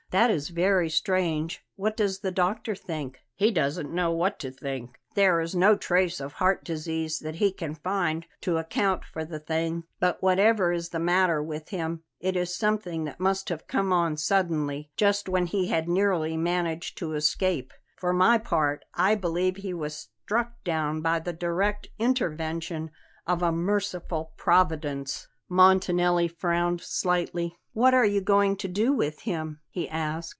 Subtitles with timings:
[0.11, 1.63] "That is very strange.
[1.77, 4.99] What does the doctor think?" "He doesn't know what to think.
[5.15, 9.39] There is no trace of heart disease that he can find to account for the
[9.39, 13.93] thing; but whatever is the matter with him, it is something that must have come
[13.93, 17.71] on suddenly, just when he had nearly managed to escape.
[17.95, 19.95] For my part, I believe he was
[20.25, 22.91] struck down by the direct intervention
[23.25, 27.55] of a merciful Providence." Montanelli frowned slightly.
[27.73, 30.29] "What are you going to do with him?" he asked.